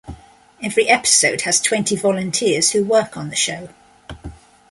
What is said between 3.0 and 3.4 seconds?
on the